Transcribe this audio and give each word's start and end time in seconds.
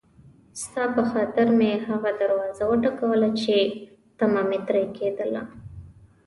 ستا 0.61 0.83
په 0.95 1.03
خاطر 1.11 1.47
مې 1.57 1.71
هغه 1.87 2.09
دروازه 2.21 2.63
وټکوله 2.67 3.29
چې 3.41 3.55
طمعه 4.19 4.43
مې 4.49 4.59
ترې 4.67 4.83
کېدله. 4.97 5.43